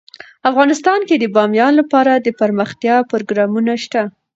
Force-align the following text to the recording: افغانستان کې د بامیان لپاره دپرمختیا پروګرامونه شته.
افغانستان 0.49 0.99
کې 1.07 1.15
د 1.19 1.25
بامیان 1.35 1.73
لپاره 1.81 2.11
دپرمختیا 2.27 2.95
پروګرامونه 3.11 3.73
شته. 3.83 4.01